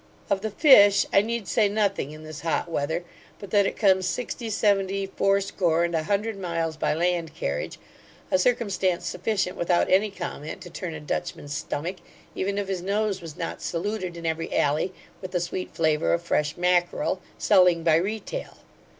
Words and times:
Of 0.31 0.41
the 0.41 0.49
fish, 0.49 1.05
I 1.13 1.21
need 1.21 1.47
say 1.47 1.69
nothing 1.69 2.09
in 2.09 2.23
this 2.23 2.41
hot 2.41 2.71
weather, 2.71 3.03
but 3.37 3.51
that 3.51 3.67
it 3.67 3.77
comes 3.77 4.07
sixty, 4.07 4.49
seventy, 4.49 5.05
fourscore, 5.05 5.83
and 5.83 5.93
a 5.93 6.01
hundred 6.01 6.39
miles 6.39 6.75
by 6.75 6.95
land 6.95 7.35
carriage; 7.35 7.77
a 8.31 8.39
circumstance 8.39 9.05
sufficient 9.05 9.57
without 9.57 9.91
any 9.91 10.09
comment, 10.09 10.59
to 10.61 10.71
turn 10.71 10.95
a 10.95 10.99
Dutchman's 10.99 11.53
stomach, 11.55 11.97
even 12.33 12.57
if 12.57 12.67
his 12.67 12.81
nose 12.81 13.21
was 13.21 13.37
not 13.37 13.61
saluted 13.61 14.17
in 14.17 14.25
every 14.25 14.51
alley 14.57 14.91
with 15.21 15.33
the 15.33 15.39
sweet 15.39 15.75
flavour 15.75 16.13
of 16.13 16.23
fresh 16.23 16.57
mackarel, 16.57 17.21
selling 17.37 17.83
by 17.83 17.93
retail. 17.93 18.57